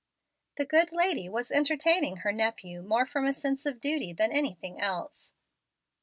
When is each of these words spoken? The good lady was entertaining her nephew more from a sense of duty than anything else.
The 0.57 0.65
good 0.65 0.91
lady 0.91 1.29
was 1.29 1.51
entertaining 1.51 2.17
her 2.25 2.31
nephew 2.31 2.81
more 2.81 3.05
from 3.05 3.27
a 3.27 3.31
sense 3.33 3.67
of 3.67 3.79
duty 3.79 4.13
than 4.13 4.31
anything 4.31 4.81
else. 4.81 5.31